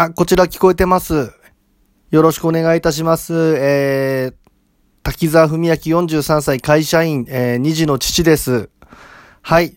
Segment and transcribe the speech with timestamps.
[0.00, 1.32] あ、こちら聞こえてます。
[2.12, 3.56] よろしくお願いいたします。
[3.56, 4.34] えー、
[5.02, 8.70] 滝沢文明43歳会社員、えー、2児の父です。
[9.42, 9.76] はい。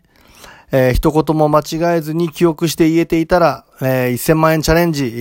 [0.71, 5.11] えー、一言も間違えずに記憶して言えていたら、えー、1000万円チャレンジ、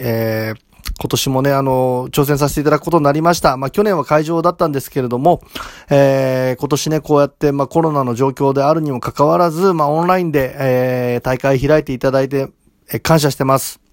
[0.00, 0.60] えー、
[0.98, 3.56] 今年もね、あの、挑戦させていただくことになりました。
[3.56, 5.42] まあ、去年は会場だったんですけれども、
[5.90, 12.48] えー、今年ね、こうやって、まあ、コロナの状況であるにもかかわらず、まあ、オンラインで、えー、大会開いていただいて、
[12.90, 13.83] えー感謝してます。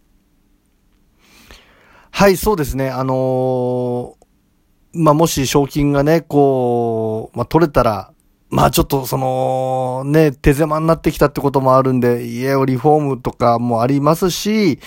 [2.11, 2.89] はい、そうですね。
[2.89, 4.21] あのー
[4.93, 8.11] まあ、もし賞金がね、こう、まあ、取れたら、
[8.49, 14.79] まあちょっとその、ね、手狭になってきたってこともあるんで、家をリフォームとかもありますし、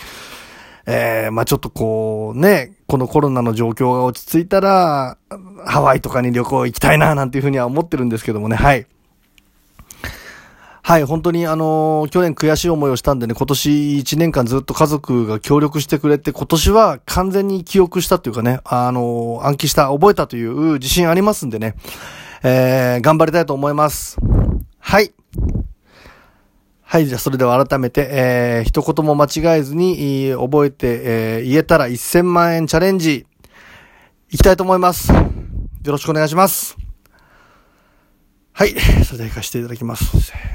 [0.86, 5.16] えー、まあちょっとこうね、このコロナの状況が落ち着いたら、
[5.64, 8.86] ハワイとかに旅行行きたいな、なんていうふうには思ってるんですけどもね、はい。
[10.86, 21.74] はい、本当にあのー去年悔しい思いをしたんでね、今年1年間ずっと家族が協力してくれて、今年は完全に記憶したというかね、あのー暗記した、覚えたという自信ありますんでね、
[22.42, 24.18] えー、頑張りたいと思います。
[24.78, 25.14] はい。
[26.82, 33.24] はい、じゃあそれでは改めて、えー、一言も間違えずに、覚えて、えー言えたら1000万円チャレンジ、
[34.28, 35.10] いきたいと思います。
[35.10, 35.22] よ
[35.86, 36.76] ろしくお願いします。
[38.52, 38.74] はい、
[39.06, 40.53] それでは行かせていただきます。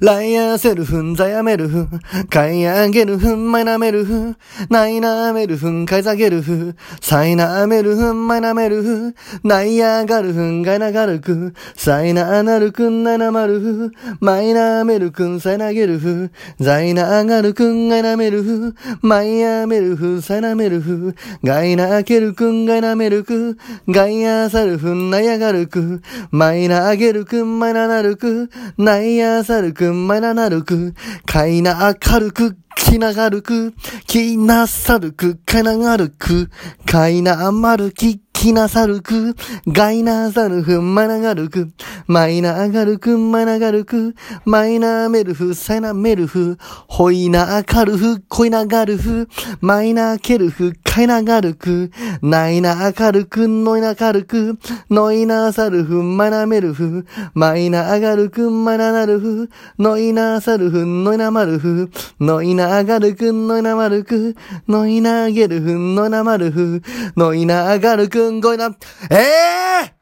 [0.00, 4.36] ライアーセルフン、ザヤメルフン、カイアゲルフン、マイナメルフン、
[4.70, 23.56] ナイナーメルフン、カイザゲルフ、サイナーメルフン、マイナメルフ、ナイアーガルフン、ガイナガルク、サイナーナルクン、ナイナマルフ、マイナーメルクン、サイナゲルフ、ザイナーガルクン、ガイナメルフ、マイアーメルフ、サイナメルフ、ガイナーケルクン、ガイナメルク、
[23.88, 33.72] ガイアーサルフン、ナイアガルク、マイナーゲルクン、マイナナルク、ナイアーサルクン、く、まななるく、かいな明るく、きながるく、
[34.06, 36.50] きなさるく、かいながるく、
[36.84, 39.34] かいなあまるき、きなさるく、
[39.66, 41.68] がいなざるふ、まながるく、
[42.06, 44.14] まいなあがるく、まいながるく、
[44.44, 49.28] まいなめるふ、さなめるふ、ほいなあかるふ、こいながるふ、
[49.60, 51.90] まいなけるふ、かいながるく、
[52.22, 54.58] ないな明るく、のいな明るく、
[54.90, 61.90] のいなさるふ、まなめるふ、まいな明るく、まななるふ、のいなさるふ、のいなまるふ、
[62.20, 64.36] のいな明るく、のいなまるく、
[64.68, 66.82] のいなあげるふ、のいなまるふ、
[67.16, 68.76] のいな明るく、ごいな、
[69.10, 69.92] え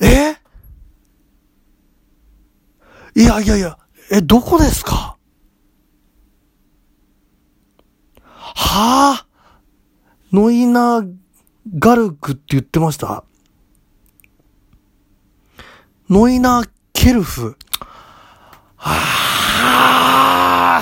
[0.00, 0.36] ー、え
[3.14, 3.78] えいやいやいや、
[4.10, 5.11] え、どこですか？
[8.54, 9.24] は？
[9.24, 9.26] あ
[10.32, 11.14] ノイナー
[11.78, 13.24] ガルクって言ってました？
[16.08, 17.56] ノイナーケルフ。
[18.76, 18.96] は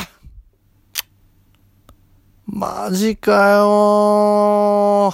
[0.03, 0.09] あ
[2.47, 5.13] マジかよ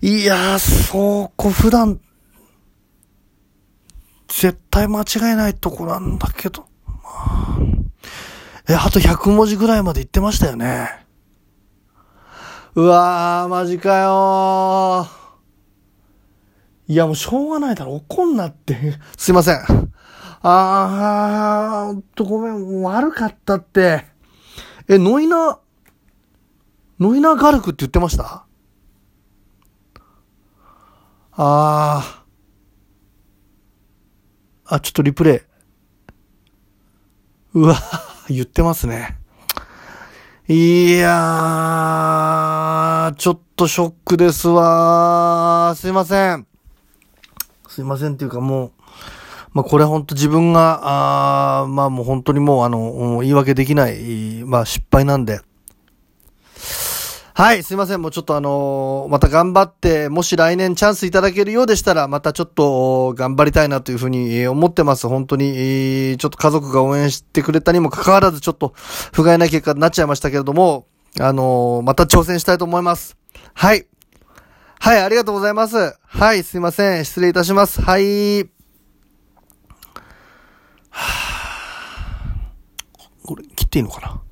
[0.00, 2.00] いやー、そうこ、普段、
[4.28, 5.04] 絶対間違
[5.34, 6.66] いないとこなんだけど。
[6.86, 7.47] まあ
[8.68, 11.06] え、あと100文字ぐらいまで言ってましたよね。
[12.74, 15.08] うわー、マジかよ
[16.86, 17.94] いや、もうしょうがないだろ。
[17.94, 18.98] 怒んなって。
[19.16, 19.56] すいません。
[20.42, 22.82] あー、ほんとごめん。
[22.82, 24.04] 悪かったって。
[24.86, 25.58] え、ノイナ、
[27.00, 28.46] ノイナガルクって言ってました？
[31.32, 34.74] あー。
[34.74, 35.40] あ、ちょっとリプレイ。
[37.54, 37.76] うわ、
[38.34, 39.16] 言ってますね。
[40.48, 45.74] いやー、ちょっとショックですわー。
[45.76, 46.46] すいません。
[47.68, 48.72] すいませんっていうかもう、
[49.52, 55.40] まあこれほんと自分が、あまあもう本当にもうあの、言い訳できない、まあ失敗なんで。
[57.38, 58.02] はい、すいません。
[58.02, 65.06] もうちょっとあのーまた頑張って、もし来年チャンスいただけるようでしたら、またちょっと頑張りたいなというふうに思ってます。
[65.06, 68.72] 本当に、ちょっと家族が応援してくれたにもかかわらず、ちょっと
[69.12, 70.88] 不甲斐ない結果になっちゃいましたけれども、
[71.20, 73.16] あのーまた挑戦したいと思います。
[73.54, 73.86] はい。
[74.80, 75.96] はい、ありがとうございます。
[76.08, 77.04] はい、すいません。
[77.04, 77.80] 失礼いたします。
[77.80, 78.50] はい。
[80.90, 81.04] は
[83.24, 84.27] これ、切っていいのかな？